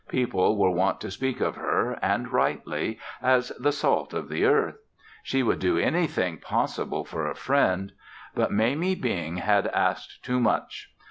People 0.09 0.57
were 0.57 0.71
wont 0.71 0.99
to 1.01 1.11
speak 1.11 1.41
of 1.41 1.57
her, 1.57 1.91
and 2.01 2.31
rightly, 2.31 2.97
as 3.21 3.49
"the 3.59 3.71
salt 3.71 4.15
of 4.15 4.29
the 4.29 4.45
earth." 4.45 4.79
She 5.21 5.43
would 5.43 5.59
do 5.59 5.77
anything 5.77 6.37
possible 6.39 7.05
for 7.05 7.29
a 7.29 7.35
friend. 7.35 7.91
But 8.33 8.51
Mamie 8.51 8.95
Bing 8.95 9.37
had 9.37 9.67
asked 9.67 10.25
too 10.25 10.39
much. 10.39 10.89